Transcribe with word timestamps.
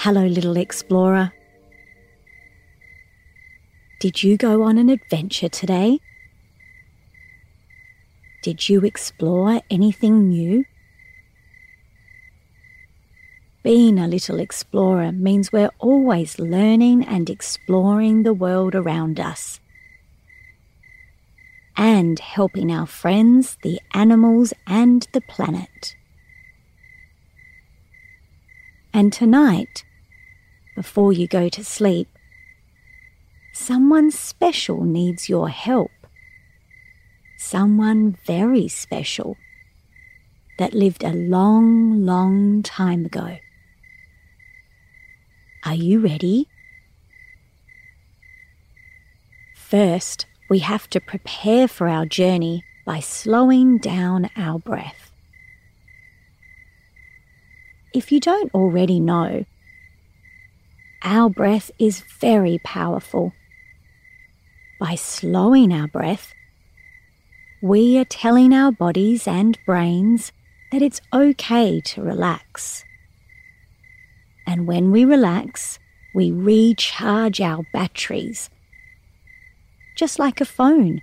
Hello, 0.00 0.24
little 0.24 0.56
explorer. 0.56 1.32
Did 4.00 4.22
you 4.22 4.38
go 4.38 4.62
on 4.62 4.78
an 4.78 4.88
adventure 4.88 5.50
today? 5.50 5.98
Did 8.42 8.68
you 8.68 8.80
explore 8.86 9.60
anything 9.68 10.28
new? 10.28 10.64
Being 13.62 13.98
a 13.98 14.08
little 14.08 14.40
explorer 14.40 15.12
means 15.12 15.52
we're 15.52 15.72
always 15.78 16.38
learning 16.38 17.04
and 17.04 17.28
exploring 17.28 18.22
the 18.22 18.32
world 18.32 18.74
around 18.74 19.20
us 19.20 19.60
and 21.78 22.18
helping 22.18 22.72
our 22.72 22.86
friends, 22.86 23.56
the 23.62 23.80
animals, 23.94 24.52
and 24.66 25.06
the 25.12 25.20
planet. 25.20 25.94
And 28.92 29.12
tonight, 29.12 29.84
before 30.74 31.12
you 31.12 31.28
go 31.28 31.48
to 31.48 31.64
sleep, 31.64 32.08
someone 33.54 34.10
special 34.10 34.82
needs 34.82 35.28
your 35.28 35.48
help. 35.48 35.92
Someone 37.36 38.18
very 38.26 38.66
special 38.66 39.36
that 40.58 40.74
lived 40.74 41.04
a 41.04 41.12
long, 41.12 42.04
long 42.04 42.64
time 42.64 43.06
ago. 43.06 43.38
Are 45.64 45.74
you 45.74 46.00
ready? 46.00 46.48
First, 49.54 50.26
we 50.48 50.60
have 50.60 50.88
to 50.90 51.00
prepare 51.00 51.68
for 51.68 51.88
our 51.88 52.06
journey 52.06 52.64
by 52.86 53.00
slowing 53.00 53.78
down 53.78 54.30
our 54.36 54.58
breath. 54.58 55.12
If 57.94 58.12
you 58.12 58.20
don't 58.20 58.52
already 58.54 59.00
know, 59.00 59.44
our 61.02 61.28
breath 61.30 61.70
is 61.78 62.02
very 62.20 62.58
powerful. 62.64 63.32
By 64.80 64.94
slowing 64.94 65.72
our 65.72 65.88
breath, 65.88 66.32
we 67.62 67.98
are 67.98 68.04
telling 68.04 68.52
our 68.52 68.70
bodies 68.70 69.26
and 69.26 69.58
brains 69.66 70.32
that 70.70 70.82
it's 70.82 71.00
okay 71.12 71.80
to 71.80 72.02
relax. 72.02 72.84
And 74.46 74.66
when 74.66 74.92
we 74.92 75.04
relax, 75.04 75.78
we 76.14 76.30
recharge 76.30 77.40
our 77.40 77.64
batteries, 77.72 78.48
just 79.98 80.20
like 80.20 80.40
a 80.40 80.44
phone, 80.44 81.02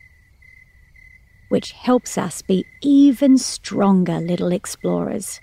which 1.50 1.74
helps 1.74 2.18
us 2.18 2.42
be 2.42 2.66
even 2.82 3.38
stronger 3.38 4.22
little 4.22 4.54
explorers. 4.54 5.42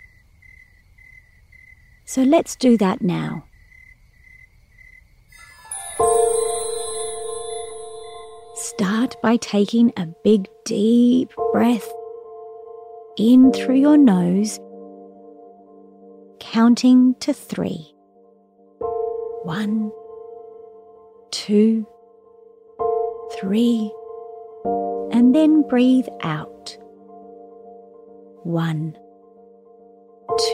So 2.06 2.22
let's 2.22 2.56
do 2.56 2.78
that 2.78 3.02
now. 3.02 3.44
Start 8.56 9.16
by 9.22 9.36
taking 9.36 9.92
a 9.98 10.06
big 10.24 10.48
deep 10.64 11.30
breath 11.52 11.92
in 13.18 13.52
through 13.52 13.76
your 13.76 13.98
nose, 13.98 14.58
counting 16.40 17.14
to 17.20 17.34
three. 17.34 17.94
One, 19.44 19.92
two, 21.30 21.86
three, 23.42 23.92
and 25.10 25.34
then 25.34 25.62
breathe 25.68 26.06
out. 26.22 26.78
One, 28.44 28.96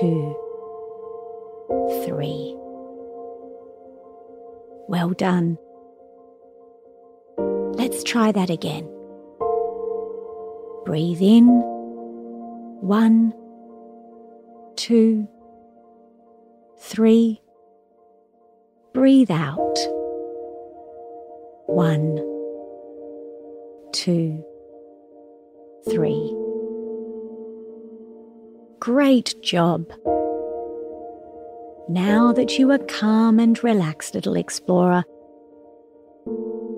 two, 0.00 0.34
three. 2.06 2.54
Well 4.88 5.10
done. 5.10 5.58
Let's 7.76 8.02
try 8.02 8.32
that 8.32 8.48
again. 8.48 8.88
Breathe 10.86 11.20
in. 11.20 11.46
One, 12.80 13.34
two, 14.76 15.28
three 16.78 17.42
Breathe 18.94 19.30
out. 19.30 19.78
One, 21.66 22.16
two, 23.98 24.44
three. 25.90 26.32
Great 28.78 29.34
job. 29.42 29.90
Now 31.88 32.32
that 32.32 32.58
you 32.58 32.70
are 32.70 32.78
calm 32.78 33.40
and 33.40 33.62
relaxed, 33.64 34.14
little 34.14 34.36
explorer, 34.36 35.04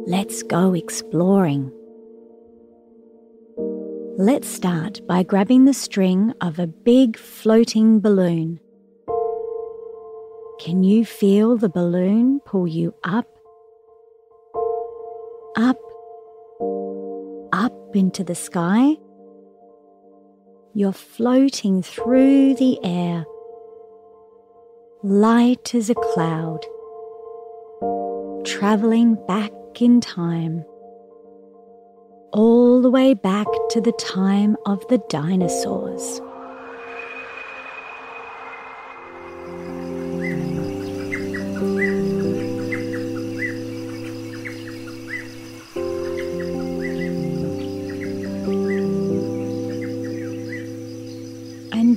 let's 0.06 0.42
go 0.42 0.72
exploring. 0.72 1.70
Let's 4.16 4.48
start 4.48 5.06
by 5.06 5.22
grabbing 5.22 5.66
the 5.66 5.74
string 5.74 6.32
of 6.40 6.58
a 6.58 6.66
big 6.66 7.18
floating 7.18 8.00
balloon. 8.00 8.60
Can 10.58 10.82
you 10.82 11.04
feel 11.04 11.58
the 11.58 11.68
balloon 11.68 12.40
pull 12.46 12.66
you 12.66 12.94
up, 13.04 13.26
up, 15.56 15.76
up 17.90 17.96
into 17.96 18.22
the 18.22 18.36
sky? 18.36 18.96
You're 20.74 20.92
floating 20.92 21.82
through 21.82 22.54
the 22.54 22.78
air, 22.84 23.24
light 25.02 25.74
as 25.74 25.90
a 25.90 25.94
cloud, 25.94 26.60
travelling 28.44 29.16
back 29.26 29.50
in 29.80 30.00
time, 30.00 30.64
all 32.32 32.80
the 32.80 32.90
way 32.90 33.12
back 33.14 33.48
to 33.70 33.80
the 33.80 33.96
time 33.98 34.56
of 34.66 34.86
the 34.86 35.02
dinosaurs. 35.08 36.20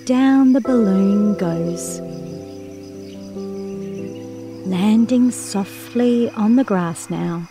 Down 0.05 0.51
the 0.51 0.59
balloon 0.59 1.33
goes, 1.35 2.01
landing 4.67 5.31
softly 5.31 6.29
on 6.31 6.57
the 6.57 6.63
grass 6.63 7.09
now. 7.09 7.47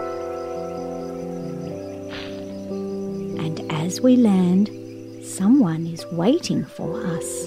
And 3.41 3.61
as 3.73 4.03
we 4.03 4.17
land, 4.17 4.69
someone 5.25 5.87
is 5.87 6.05
waiting 6.13 6.65
for 6.65 7.07
us. 7.07 7.47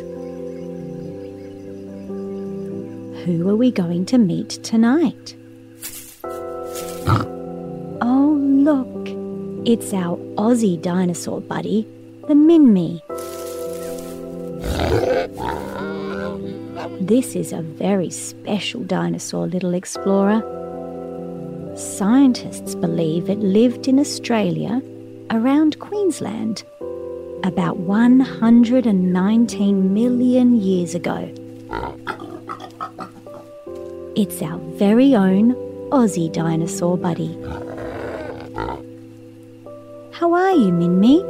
Who 3.26 3.48
are 3.48 3.56
we 3.56 3.72
going 3.72 4.06
to 4.08 4.18
meet 4.18 4.50
tonight? 4.64 5.36
Oh, 8.02 8.40
look, 8.42 9.08
it's 9.68 9.94
our 9.94 10.18
Aussie 10.36 10.82
dinosaur 10.82 11.42
buddy, 11.42 11.88
the 12.28 12.34
Minmi. 12.34 13.02
This 17.08 17.36
is 17.36 17.54
a 17.54 17.62
very 17.62 18.10
special 18.10 18.82
dinosaur, 18.82 19.46
little 19.46 19.76
explorer. 19.76 20.42
Scientists 21.78 22.74
believe 22.74 23.30
it 23.30 23.38
lived 23.38 23.88
in 23.88 24.00
Australia 24.00 24.82
around 25.30 25.78
Queensland 25.78 26.64
about 27.44 27.78
119 27.78 29.94
million 29.94 30.60
years 30.60 30.96
ago. 30.96 31.30
It's 34.16 34.42
our 34.42 34.58
very 34.74 35.14
own 35.14 35.54
Aussie 35.92 36.34
dinosaur 36.34 36.98
buddy. 36.98 37.38
How 40.10 40.34
are 40.34 40.54
you, 40.54 40.72
Minmi? 40.72 41.22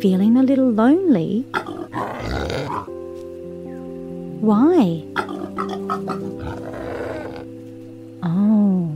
Feeling 0.00 0.36
a 0.36 0.44
little 0.44 0.70
lonely? 0.70 1.44
Why? 4.44 5.02
Oh, 8.22 8.94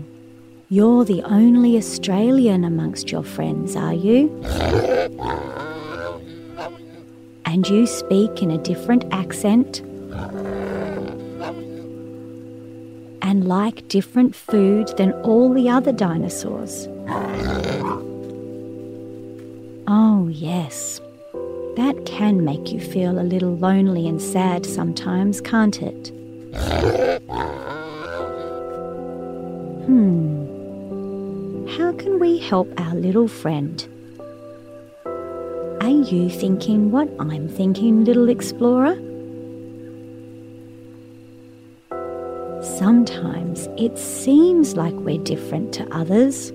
you're 0.68 1.06
the 1.06 1.22
only 1.22 1.78
Australian 1.78 2.64
amongst 2.64 3.10
your 3.10 3.22
friends, 3.22 3.74
are 3.74 3.94
you? 3.94 4.28
And 7.46 7.66
you 7.66 7.86
speak 7.86 8.42
in 8.42 8.50
a 8.50 8.58
different 8.58 9.06
accent? 9.10 9.80
and 13.22 13.46
like 13.46 13.88
different 13.88 14.34
food 14.34 14.88
than 14.96 15.12
all 15.22 15.52
the 15.52 15.68
other 15.68 15.92
dinosaurs. 15.92 16.88
Oh, 19.86 20.28
yes. 20.30 21.00
That 21.78 22.04
can 22.04 22.44
make 22.44 22.72
you 22.72 22.80
feel 22.80 23.20
a 23.20 23.22
little 23.22 23.54
lonely 23.56 24.08
and 24.08 24.20
sad 24.20 24.66
sometimes, 24.66 25.40
can't 25.40 25.80
it? 25.80 26.08
Hmm. 29.86 30.48
How 31.68 31.92
can 31.92 32.18
we 32.18 32.38
help 32.38 32.68
our 32.80 32.96
little 32.96 33.28
friend? 33.28 33.86
Are 35.80 36.02
you 36.10 36.28
thinking 36.28 36.90
what 36.90 37.08
I'm 37.20 37.48
thinking, 37.48 38.04
little 38.04 38.28
explorer? 38.28 38.96
Sometimes 42.60 43.68
it 43.78 43.96
seems 43.96 44.74
like 44.74 44.94
we're 44.94 45.22
different 45.22 45.72
to 45.74 45.86
others. 45.94 46.50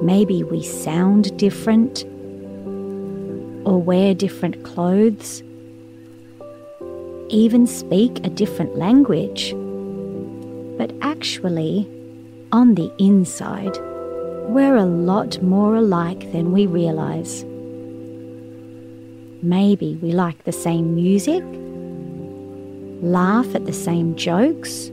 Maybe 0.00 0.42
we 0.44 0.62
sound 0.62 1.36
different 1.36 2.06
or 3.66 3.82
wear 3.82 4.14
different 4.14 4.62
clothes, 4.62 5.42
even 7.28 7.66
speak 7.66 8.24
a 8.24 8.30
different 8.30 8.76
language. 8.76 9.52
But 10.78 10.92
actually, 11.02 11.88
on 12.52 12.76
the 12.76 12.92
inside, 12.98 13.76
we're 14.48 14.76
a 14.76 14.84
lot 14.84 15.42
more 15.42 15.74
alike 15.74 16.30
than 16.30 16.52
we 16.52 16.66
realize. 16.66 17.44
Maybe 19.42 19.98
we 20.00 20.12
like 20.12 20.44
the 20.44 20.52
same 20.52 20.94
music, 20.94 21.42
laugh 23.02 23.52
at 23.56 23.66
the 23.66 23.72
same 23.72 24.14
jokes, 24.14 24.90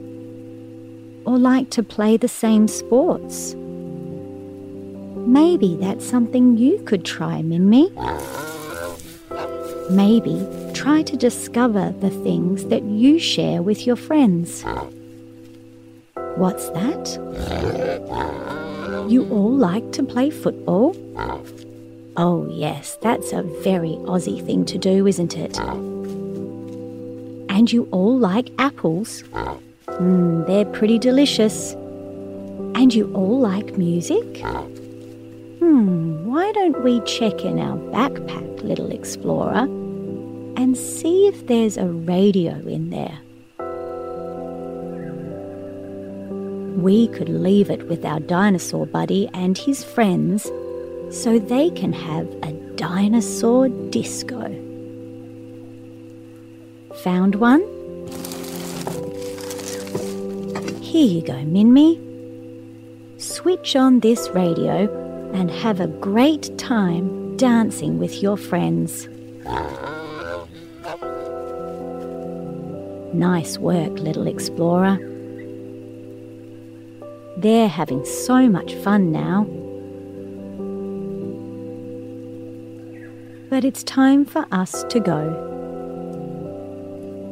or 1.25 1.37
like 1.37 1.69
to 1.69 1.83
play 1.83 2.17
the 2.17 2.27
same 2.27 2.67
sports. 2.67 3.53
Maybe 5.27 5.75
that's 5.75 6.05
something 6.05 6.57
you 6.57 6.79
could 6.79 7.05
try, 7.05 7.41
Minmi. 7.43 8.52
Maybe 9.89 10.47
try 10.73 11.01
to 11.03 11.17
discover 11.17 11.93
the 11.99 12.09
things 12.09 12.65
that 12.65 12.83
you 12.83 13.19
share 13.19 13.61
with 13.61 13.85
your 13.85 13.95
friends. 13.95 14.63
What's 16.35 16.69
that? 16.69 17.19
You 19.09 19.27
all 19.29 19.51
like 19.51 19.91
to 19.93 20.03
play 20.03 20.29
football? 20.29 20.95
Oh, 22.15 22.47
yes, 22.49 22.97
that's 23.01 23.33
a 23.33 23.43
very 23.43 23.97
Aussie 24.05 24.45
thing 24.45 24.65
to 24.65 24.77
do, 24.77 25.07
isn't 25.07 25.35
it? 25.35 25.59
And 27.49 27.71
you 27.71 27.87
all 27.91 28.17
like 28.17 28.51
apples? 28.57 29.23
Mmm, 29.87 30.47
they're 30.47 30.65
pretty 30.65 30.97
delicious. 30.99 31.73
And 32.75 32.93
you 32.93 33.11
all 33.13 33.39
like 33.39 33.77
music? 33.77 34.43
Hmm, 35.63 36.25
why 36.25 36.51
don't 36.51 36.83
we 36.83 36.99
check 37.05 37.45
in 37.45 37.57
our 37.57 37.77
backpack, 37.77 38.61
little 38.63 38.91
explorer, 38.91 39.63
and 40.57 40.77
see 40.77 41.27
if 41.27 41.47
there's 41.47 41.77
a 41.77 41.87
radio 41.87 42.55
in 42.67 42.89
there? 42.89 43.17
We 46.75 47.07
could 47.07 47.29
leave 47.29 47.69
it 47.69 47.87
with 47.87 48.03
our 48.03 48.19
dinosaur 48.19 48.85
buddy 48.85 49.29
and 49.33 49.57
his 49.57 49.85
friends 49.85 50.51
so 51.11 51.39
they 51.39 51.69
can 51.69 51.93
have 51.93 52.27
a 52.43 52.51
dinosaur 52.75 53.69
disco. 53.69 54.41
Found 57.05 57.35
one? 57.35 57.61
Here 60.81 61.07
you 61.07 61.21
go, 61.21 61.39
Minmi. 61.55 62.01
Switch 63.17 63.77
on 63.77 64.01
this 64.01 64.27
radio 64.31 65.02
and 65.33 65.49
have 65.49 65.79
a 65.79 65.87
great 65.87 66.57
time 66.57 67.35
dancing 67.37 67.99
with 67.99 68.21
your 68.21 68.37
friends. 68.37 69.07
Nice 73.13 73.57
work, 73.57 73.93
little 73.99 74.27
explorer. 74.27 74.97
They're 77.37 77.67
having 77.67 78.05
so 78.05 78.47
much 78.47 78.73
fun 78.75 79.11
now. 79.11 79.45
But 83.49 83.65
it's 83.65 83.83
time 83.83 84.25
for 84.25 84.47
us 84.51 84.83
to 84.85 84.99
go. 84.99 85.49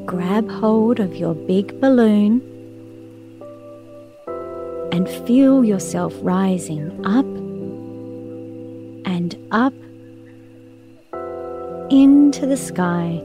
Grab 0.06 0.50
hold 0.50 1.00
of 1.00 1.15
your 1.15 1.33
big 1.33 1.80
balloon 1.80 2.42
and 4.92 5.07
feel 5.25 5.63
yourself 5.63 6.13
rising 6.21 7.06
up 7.06 7.25
up 9.51 9.74
into 11.92 12.45
the 12.45 12.56
sky, 12.56 13.21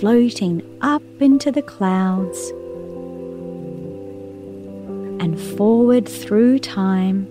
floating 0.00 0.60
up 0.80 1.02
into 1.20 1.52
the 1.52 1.62
clouds 1.62 2.50
and 5.22 5.40
forward 5.56 6.08
through 6.08 6.58
time, 6.58 7.28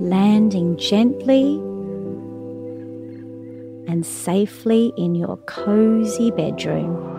landing 0.00 0.76
gently 0.76 1.54
and 3.86 4.04
safely 4.04 4.92
in 4.96 5.14
your 5.14 5.36
cozy 5.46 6.32
bedroom. 6.32 7.17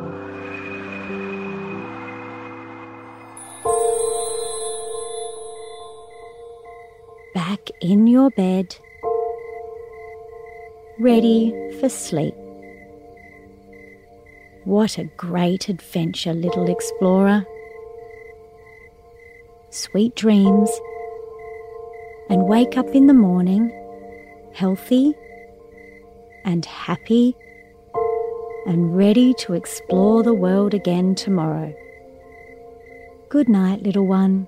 In 7.82 8.08
your 8.08 8.30
bed, 8.32 8.76
ready 11.00 11.54
for 11.80 11.90
sleep. 11.90 12.34
What 14.66 14.98
a 14.98 15.06
great 15.18 15.70
adventure, 15.70 16.34
little 16.34 16.70
explorer. 16.70 17.46
Sweet 19.70 20.16
dreams, 20.16 20.70
and 22.30 22.46
wake 22.46 22.78
up 22.78 22.90
in 22.90 23.08
the 23.08 23.14
morning 23.14 23.72
healthy 24.54 25.14
and 26.44 26.66
happy 26.66 27.36
and 28.66 28.98
ready 28.98 29.34
to 29.36 29.54
explore 29.54 30.22
the 30.22 30.34
world 30.34 30.74
again 30.74 31.16
tomorrow. 31.16 31.74
Good 33.30 33.48
night, 33.48 33.84
little 33.84 34.06
one. 34.06 34.48